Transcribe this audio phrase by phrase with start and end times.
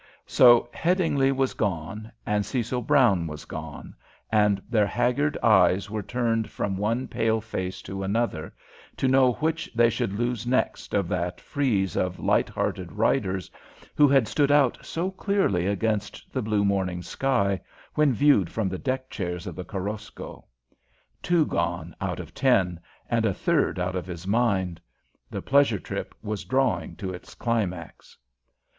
[0.25, 3.93] So Headingly was gone, and Cecil Brown was gone,
[4.31, 8.51] and their haggard eyes were turned from one pale face to another,
[8.97, 13.51] to know which they should lose next of that frieze of light hearted riders
[13.93, 17.61] who had stood out so clearly against the blue morning sky,
[17.93, 20.45] when viewed from the deck chairs of the Korosko.
[21.21, 24.81] Two gone out of ten, and a third out of his mind.
[25.29, 28.17] The pleasure trip was drawing to its climax.